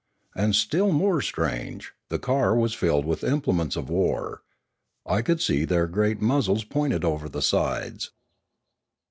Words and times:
And 0.35 0.55
still 0.55 0.91
more 0.91 1.21
strange, 1.21 1.93
the 2.09 2.17
car 2.17 2.55
was 2.55 2.73
filled 2.73 3.05
with 3.05 3.23
implements 3.23 3.75
of 3.75 3.87
war; 3.87 4.41
I 5.05 5.21
could 5.21 5.39
see 5.43 5.63
their 5.63 5.85
great 5.85 6.19
muzzles 6.19 6.63
pointed 6.63 7.05
over 7.05 7.29
the 7.29 7.43
sides. 7.43 8.09